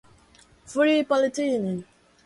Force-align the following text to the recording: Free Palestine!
Free 0.65 1.03
Palestine! 1.03 1.85